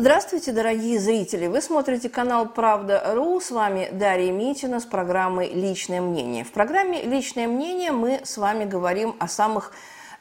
[0.00, 1.48] Здравствуйте, дорогие зрители!
[1.48, 3.40] Вы смотрите канал «Правда.ру».
[3.40, 6.44] С вами Дарья Митина с программой «Личное мнение».
[6.44, 9.72] В программе «Личное мнение» мы с вами говорим о самых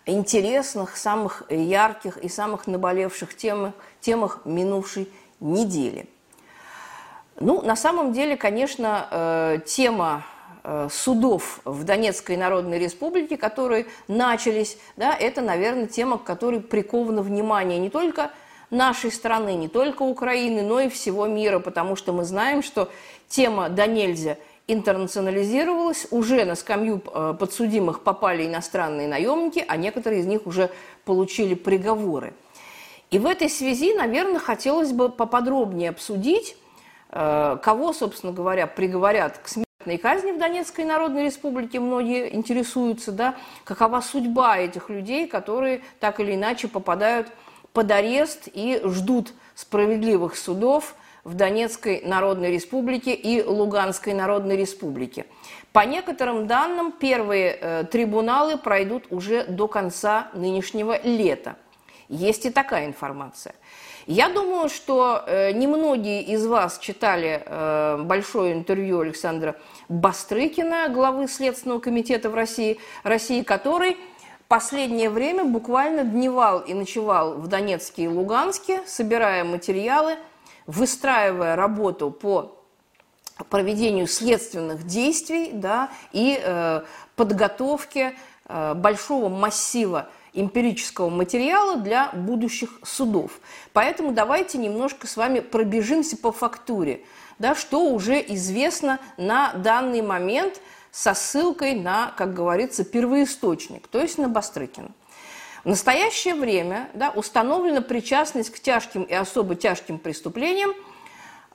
[0.07, 6.07] интересных, самых ярких и самых наболевших темах, темах минувшей недели.
[7.39, 10.25] Ну, на самом деле, конечно, э, тема
[10.63, 17.21] э, судов в Донецкой Народной Республике, которые начались, да, это, наверное, тема, к которой приковано
[17.21, 18.31] внимание не только–
[18.69, 22.89] нашей страны, не только Украины, но и всего мира, потому что мы знаем, что
[23.27, 30.25] тема «да нельзя» интернационализировалась, уже на скамью э, подсудимых попали иностранные наемники, а некоторые из
[30.25, 30.69] них уже
[31.05, 32.33] получили приговоры.
[33.09, 36.57] И в этой связи, наверное, хотелось бы поподробнее обсудить,
[37.11, 43.35] э, кого, собственно говоря, приговорят к смертной казни в Донецкой Народной Республике, многие интересуются, да,
[43.63, 47.31] какова судьба этих людей, которые так или иначе попадают в
[47.77, 55.27] под арест и ждут справедливых судов в Донецкой Народной Республике и Луганской Народной Республике.
[55.73, 61.55] По некоторым данным, первые э, трибуналы пройдут уже до конца нынешнего лета.
[62.09, 63.53] Есть и такая информация.
[64.07, 69.55] Я думаю, что э, немногие из вас читали э, большое интервью Александра
[69.87, 73.97] Бастрыкина, главы Следственного комитета в России, России который
[74.47, 80.17] последнее время буквально дневал и ночевал в Донецке и Луганске, собирая материалы,
[80.65, 82.53] выстраивая работу по
[83.49, 86.81] проведению следственных действий да, и э,
[87.15, 88.15] подготовке
[88.47, 93.39] э, большого массива эмпирического материала для будущих судов.
[93.73, 97.01] Поэтому давайте немножко с вами пробежимся по фактуре,
[97.39, 104.17] да, что уже известно на данный момент– со ссылкой на, как говорится, первоисточник, то есть
[104.17, 104.91] на Бастрыкина.
[105.63, 110.73] В настоящее время да, установлена причастность к тяжким и особо тяжким преступлениям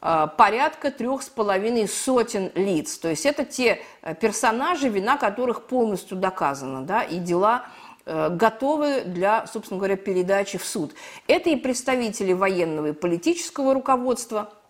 [0.03, 2.99] э, порядка трех с половиной сотен лиц.
[2.99, 7.65] То есть это те э, персонажи, вина которых полностью доказана, да, и дела
[8.05, 10.95] э, готовы для, собственно говоря, передачи в суд.
[11.27, 14.53] Это и представители военного и политического руководства–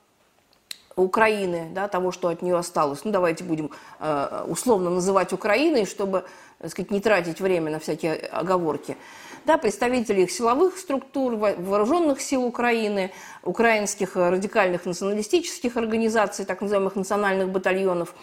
[0.97, 3.04] Украины, да, того, что от нее осталось.
[3.04, 6.25] Ну, давайте будем э, условно называть Украиной, чтобы,
[6.58, 8.97] так сказать, не тратить время на всякие оговорки.
[9.44, 17.48] Да, представители их силовых структур, вооруженных сил Украины, украинских радикальных националистических организаций, так называемых национальных
[17.48, 18.14] батальонов.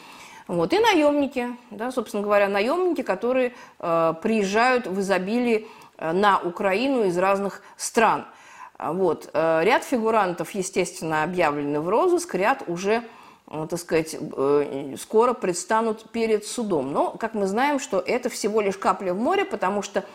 [0.48, 7.04] Вот, и наемники, да, собственно говоря, наемники, которые э, приезжают в изобилии э, на Украину
[7.04, 8.26] из разных стран–
[8.80, 9.30] вот.
[9.34, 13.04] Э, ряд фигурантов, естественно, объявлены в розыск, ряд уже,
[13.48, 16.94] э, так сказать, э, скоро предстанут перед судом.
[16.94, 20.06] Но, как мы знаем, что это всего лишь капля в море, потому что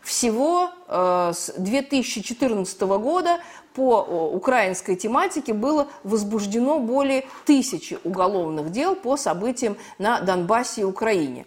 [0.00, 3.38] всего с 2014 года
[3.72, 4.00] по
[4.32, 11.46] украинской тематике было возбуждено более тысячи уголовных дел по событиям на Донбассе и Украине.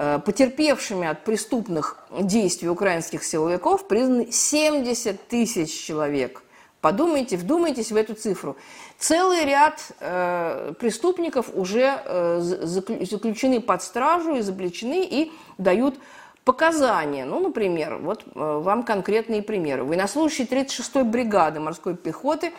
[0.00, 6.44] Э, потерпевшими от преступных действий украинских силовиков признаны 70 тысяч человек.
[6.80, 8.56] Подумайте, вдумайтесь в эту цифру.
[8.96, 15.96] Целый ряд э, преступников уже э, заключены под стражу, изобличены и дают
[16.44, 17.24] показания.
[17.24, 19.82] Ну, например, вот э, вам конкретные примеры.
[19.82, 22.52] Военнослужащие 36-й бригады морской пехоты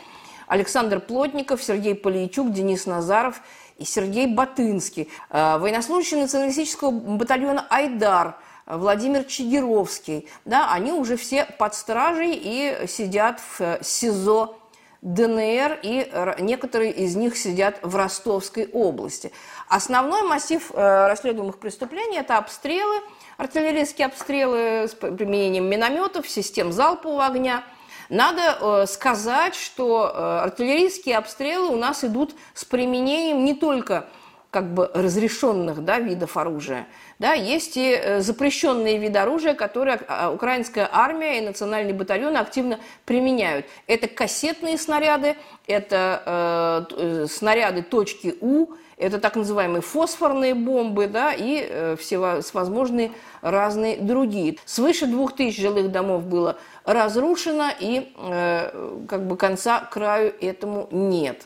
[0.45, 3.39] Александр Плотников, Сергей Полейчук, Денис Назаров–
[3.79, 8.35] и Сергей Батынский, э, военнослужащий националистического батальона «Айдар»,
[8.66, 14.59] Владимир Чигировский, да, они уже все под стражей и сидят в СИЗО
[15.01, 19.31] ДНР, и некоторые из них сидят в Ростовской области.
[19.69, 23.01] Основной массив э, расследуемых преступлений– это обстрелы,
[23.38, 27.63] артиллерийские обстрелы с применением минометов, систем залпового огня–
[28.09, 34.07] надо э, сказать, что э, артиллерийские обстрелы у нас идут с применением не только
[34.51, 36.87] как бы разрешенных да, видов оружия.
[37.19, 39.99] Да, есть и э, запрещенные виды оружия, которые
[40.33, 43.67] украинская армия и национальные батальоны активно применяют.
[43.85, 45.35] Это кассетные снаряды,
[45.67, 48.69] это э, снаряды точки У,
[49.00, 54.57] это так называемые фосфорные бомбы да, и э, всевозможные разные другие.
[54.65, 56.57] Свыше двух тысяч жилых домов было
[56.89, 61.45] разрушено, и э, как бы конца краю этому нет.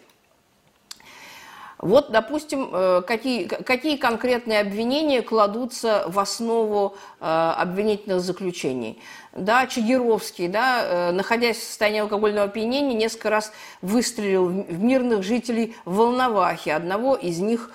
[1.79, 7.25] Вот, допустим, э, какие, какие конкретные обвинения кладутся в основу э,
[7.57, 9.01] обвинительных заключений.
[9.33, 13.51] Да, Чигировский, да, находясь в состоянии алкогольного опьянения, несколько раз
[13.81, 16.73] выстрелил в мирных жителей в Волновахе.
[16.73, 17.71] Одного из них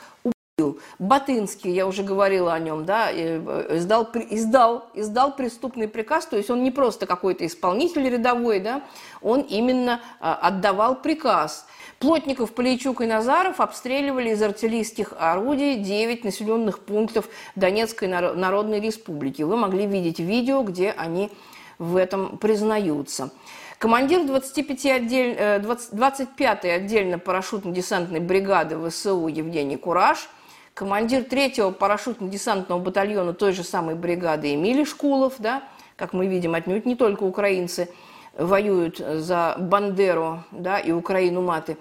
[0.98, 6.50] Батынский, я уже говорила о нем, да, э, издал, издал, издал преступный приказ, то есть
[6.50, 8.82] он не просто какой-то исполнитель рядовой, да,
[9.22, 11.66] он именно а, отдавал приказ.
[12.00, 19.42] Плотников, Полейчук и Назаров обстреливали из артиллерийских орудий 9 населенных пунктов Донецкой Народной Республики.
[19.42, 21.30] Вы могли видеть видео, где они
[21.78, 23.30] в этом признаются.
[23.78, 30.28] Командир 25 отдель, 25-й отдельно парашютно-десантной бригады ВСУ Евгений Кураж–
[30.78, 35.64] командир третьего парашютно-десантного батальона той же самой бригады Эмилий Шкулов, да,
[35.96, 37.88] как мы видим, отнюдь не только украинцы
[38.36, 41.76] воюют за Бандеру да, и Украину маты.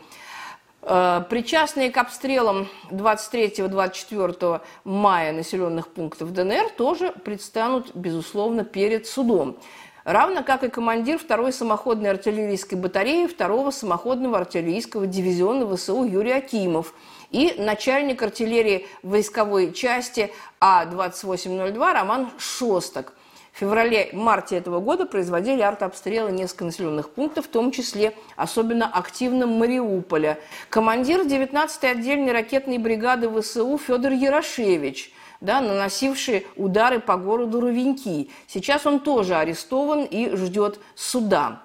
[0.81, 9.57] Э, причастные к обстрелам 23-24 мая населенных пунктов ДНР тоже предстанут, безусловно, перед судом.
[10.05, 16.95] Равно как и командир второй самоходной артиллерийской батареи второго самоходного артиллерийского дивизиона ВСУ Юрий Акимов–
[17.31, 23.13] и начальник артиллерии войсковой части А-2802 Роман Шосток.
[23.53, 30.37] В феврале-марте этого года производили артобстрелы несколько населенных пунктов, в том числе особенно активно Мариуполя.
[30.69, 38.29] Командир 19-й отдельной ракетной бригады ВСУ Федор Ярошевич– да, наносивший удары по городу Рувеньки.
[38.47, 41.63] Сейчас он тоже арестован и ждет суда.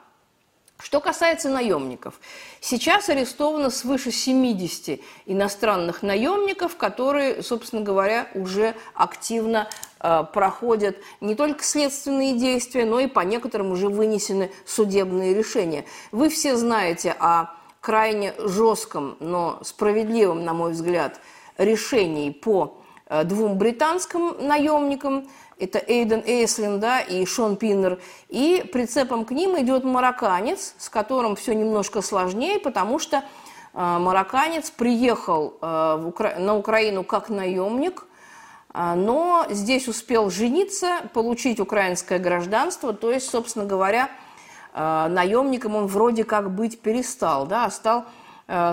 [0.83, 2.15] Что касается наемников,
[2.61, 9.71] сейчас арестовано свыше 70 иностранных наемников, которые, собственно говоря, уже активно
[10.01, 15.85] э, проходят не только следственные действия, но и по некоторым уже вынесены судебные решения.
[16.11, 21.21] Вы все знаете о крайне жестком, но справедливом, на мой взгляд,
[21.59, 25.29] решении по э, двум британским наемникам–
[25.63, 28.01] это Эйден Эйслин да, и Шон Пиннер.
[28.29, 33.23] И прицепом к ним идет марокканец, с которым все немножко сложнее, потому что э,
[33.73, 38.05] марокканец приехал э, на Украину как наемник,
[38.75, 44.11] э, но здесь успел жениться, получить украинское гражданство, то есть, собственно говоря,
[44.75, 48.07] наемником он вроде как быть перестал, да, а стал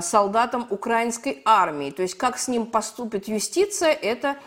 [0.01, 1.91] солдатом украинской армии.
[1.91, 4.38] То есть, как с ним поступит юстиция, это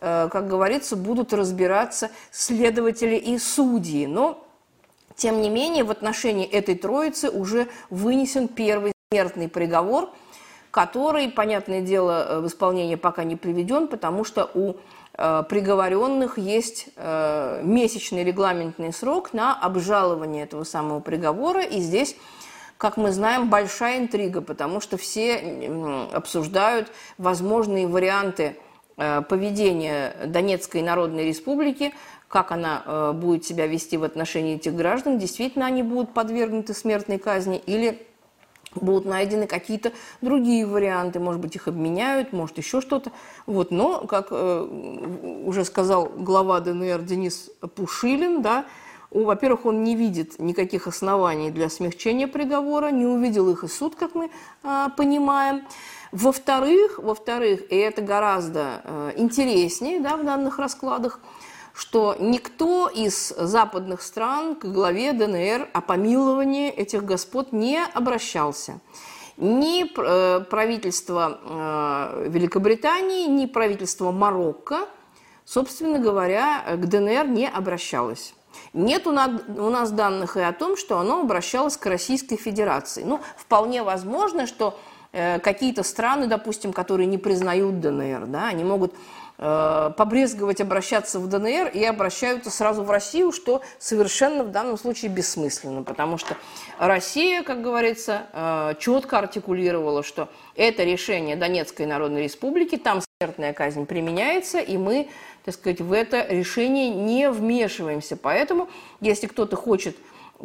[0.00, 4.06] как говорится, будут разбираться следователи и судьи.
[4.06, 4.42] Но,
[5.14, 10.08] тем не менее, в отношении этой троицы уже вынесен первый смертный приговор,
[10.70, 14.76] который, понятное дело, э, в исполнение пока не приведен, потому что у
[15.18, 22.16] э, приговоренных есть месячный регламентный срок на обжалование этого самого приговора, и здесь
[22.78, 28.69] как мы знаем, большая интрига, потому что все обсуждают возможные варианты Э,
[29.28, 31.92] поведение Донецкой Народной Республики,
[32.28, 37.18] как она э, будет себя вести в отношении этих граждан, действительно они будут подвергнуты смертной
[37.18, 38.06] казни или
[38.74, 43.10] будут найдены какие-то другие варианты, может быть, их обменяют, может, еще что-то.
[43.46, 43.70] Вот.
[43.70, 48.64] Но, как э, уже сказал глава ДНР Денис Пушилин, да,
[49.10, 54.14] во-первых, он не видит никаких оснований для смягчения приговора, не увидел их и суд, как
[54.14, 54.30] мы
[54.62, 55.62] э, понимаем.
[56.12, 61.20] Во-вторых, во-вторых, и это гораздо э, интереснее да, в данных раскладах,
[61.72, 68.80] что никто из западных стран к главе ДНР о помиловании этих господ не обращался.
[69.36, 74.88] Ни э, правительство э, Великобритании, ни правительство Марокко,
[75.44, 78.34] собственно говоря, к ДНР не обращалось.
[78.72, 83.04] Нет у нас, данных и о том, что оно обращалось к Российской Федерации.
[83.04, 84.78] Ну, вполне возможно, что
[85.12, 88.94] какие-то страны, допустим, которые не признают ДНР, да, они могут
[89.38, 95.10] э, побрезговать обращаться в ДНР и обращаются сразу в Россию, что совершенно в данном случае
[95.10, 96.36] бессмысленно, потому что
[96.78, 103.86] Россия, как говорится, э, четко артикулировала, что это решение Донецкой Народной Республики, там смертная казнь
[103.86, 105.08] применяется, и мы,
[105.44, 108.16] так сказать, в это решение не вмешиваемся.
[108.16, 108.68] Поэтому,
[109.00, 109.96] если кто-то хочет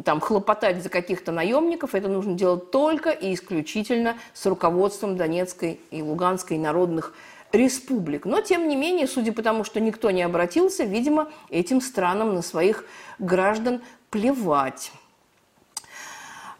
[0.04, 6.02] там, хлопотать за каких-то наемников, это нужно делать только и исключительно с руководством Донецкой и
[6.02, 7.14] Луганской народных
[7.52, 8.24] республик.
[8.24, 12.42] Но, тем не менее, судя по тому, что никто не обратился, видимо, этим странам на
[12.42, 12.84] своих
[13.18, 14.92] граждан плевать.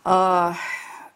[0.05, 0.55] А,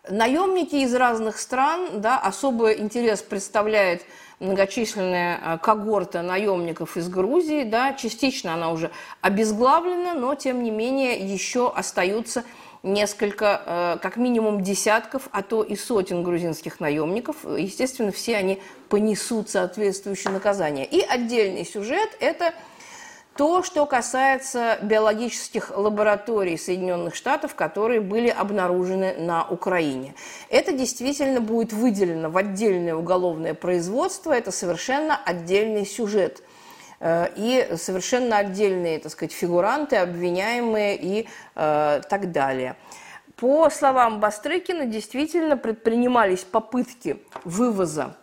[0.08, 4.02] наемники из разных стран, да, особый интерес представляет
[4.40, 11.70] многочисленная когорта наемников из Грузии, да, частично она уже обезглавлена, но тем не менее еще
[11.70, 12.44] остаются
[12.82, 17.37] несколько, э, как минимум десятков, а то и сотен грузинских наемников.
[17.44, 20.87] Естественно, все они понесут соответствующее наказание.
[20.87, 22.54] И отдельный сюжет– это
[23.40, 30.14] То, что касается биологических лабораторий Соединенных Штатов, которые были обнаружены на Украине.
[30.50, 36.42] Это действительно будет выделено в отдельное уголовное производство, это совершенно отдельный сюжет
[37.00, 42.76] э, и совершенно отдельные, так сказать, фигуранты, обвиняемые и э, так далее.
[43.37, 48.16] По словам Бастрыкина, действительно предпринимались попытки вывоза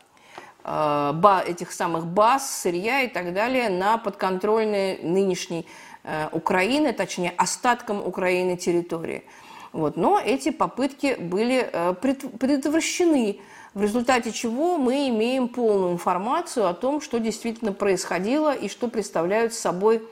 [0.67, 5.65] этих самых баз, сырья и так далее на подконтрольные нынешней
[6.03, 9.23] э, Украины, точнее остаткам Украины территории.
[9.71, 9.95] Вот.
[9.95, 13.39] Но эти попытки были э, предотвращены,
[13.73, 19.53] в результате чего мы имеем полную информацию о том, что действительно происходило и что представляют
[19.53, 20.03] собой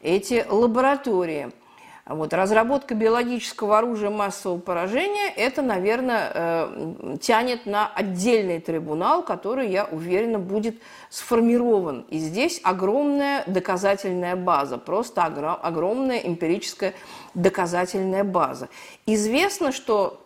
[0.00, 1.52] эти лаборатории–
[2.06, 9.86] вот, разработка биологического оружия массового поражения, это, наверное, э, тянет на отдельный трибунал, который, я
[9.86, 12.04] уверена, будет сформирован.
[12.10, 16.92] И здесь огромная доказательная база, просто огромная эмпирическая
[17.32, 18.68] доказательная база.
[19.06, 20.20] Известно, что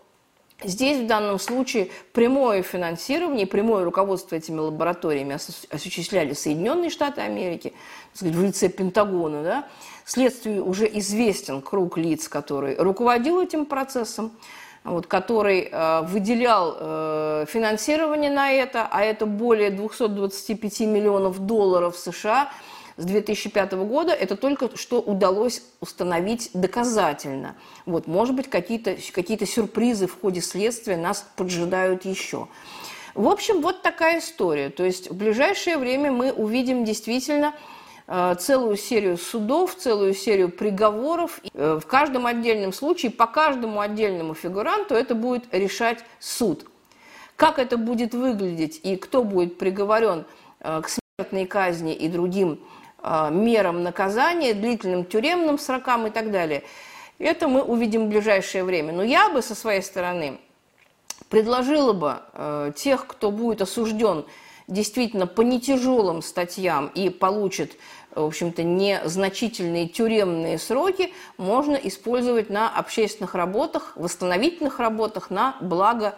[0.65, 5.35] Здесь в данном случае прямое финансирование, прямое руководство этими лабораториями
[5.71, 7.75] осуществляли Соединенные Штаты Америки,
[8.19, 9.43] сказать, в лице Пентагона.
[9.43, 9.69] Да?
[10.05, 14.33] Следствию уже известен круг лиц, который руководил этим процессом,
[14.85, 22.51] вот, который э, выделял э, финансирование на это, а это более 225 миллионов долларов США–
[22.99, 27.55] с 2005 года это только что удалось установить доказательно.
[27.87, 32.49] Вот, может быть, какие-то какие сюрпризы в ходе следствия нас поджидают еще.
[33.15, 34.69] В общем, вот такая история.
[34.69, 37.55] То есть в ближайшее время мы увидим действительно
[38.39, 41.41] целую серию судов, целую серию приговоров.
[41.53, 46.65] Э, в каждом отдельном случае, по каждому отдельному фигуранту это будет решать суд.
[47.37, 50.25] Как это будет выглядеть и кто будет приговорен
[50.61, 52.61] э, к смертной казни и другим
[53.01, 56.65] мерам наказания, длительным тюремным срокам и так далее.
[57.21, 58.93] Это мы увидим в ближайшее время.
[58.93, 60.41] Но я бы со своей стороны
[61.29, 64.25] предложила бы э, тех, кто будет осужден
[64.69, 67.77] действительно по нетяжелым статьям и получит,
[68.15, 76.15] в общем-то, незначительные тюремные сроки, можно использовать на общественных работах, восстановительных работах на благо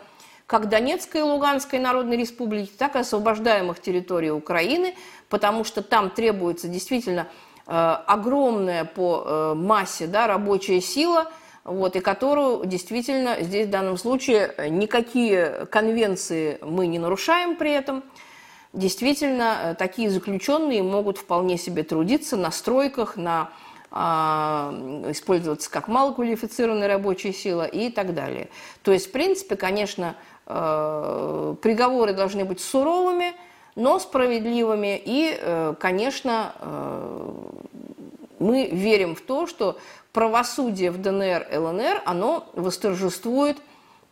[0.47, 4.97] как Донецкой и Луганской Народной Республики, так и освобождаемых территорий Украины,
[5.29, 7.29] потому что там требуется действительно
[7.69, 11.31] э, огромная по э, массе да, рабочая сила,
[11.63, 18.03] вот, и которую действительно здесь в данном случае никакие конвенции мы не нарушаем при этом.
[18.73, 23.51] Действительно, э, такие заключенные могут вполне себе трудиться на стройках, на
[23.93, 24.73] а,
[25.09, 28.49] использоваться как малоквалифицированная рабочая сила и так далее.
[28.83, 30.15] То есть, в принципе, конечно,
[30.53, 33.35] Э, приговоры должны быть суровыми,
[33.77, 35.01] но справедливыми.
[35.05, 36.53] И, э, конечно,
[38.41, 39.79] мы верим в то, что
[40.13, 43.59] правосудие в ДНР, ЛНР, оно восторжествует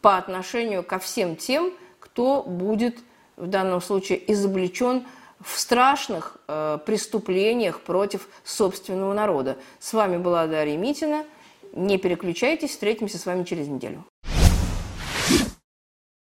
[0.01, 2.99] по отношению ко всем тем, кто будет
[3.39, 5.07] в данном случае изобличен
[5.41, 9.57] в страшных э, преступлениях против собственного народа.
[9.79, 11.25] С вами была Дарья Митина.
[11.73, 14.05] Не переключайтесь, встретимся с вами через неделю.